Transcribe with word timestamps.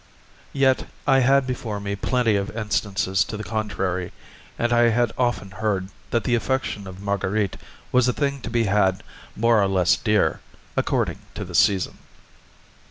Yet, 0.51 0.87
I 1.05 1.19
had 1.19 1.45
before 1.45 1.79
me 1.79 1.95
plenty 1.95 2.35
of 2.35 2.49
instances 2.57 3.23
to 3.25 3.37
the 3.37 3.43
contrary, 3.43 4.11
and 4.57 4.73
I 4.73 4.89
had 4.89 5.11
often 5.15 5.51
heard 5.51 5.89
that 6.09 6.23
the 6.23 6.33
affection 6.33 6.87
of 6.87 6.99
Marguerite 6.99 7.55
was 7.91 8.07
a 8.07 8.13
thing 8.13 8.41
to 8.41 8.49
be 8.49 8.63
had 8.63 9.03
more 9.35 9.61
or 9.61 9.67
less 9.67 9.95
dear, 9.95 10.39
according 10.75 11.19
to 11.35 11.45
the 11.45 11.53
season. 11.53 11.99